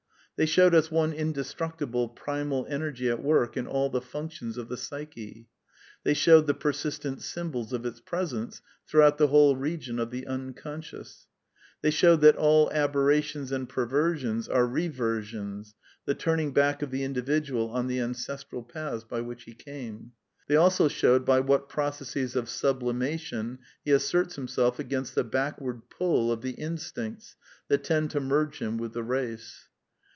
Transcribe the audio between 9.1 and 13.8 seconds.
the whole region of the" unconscious." They showed that all aberrations and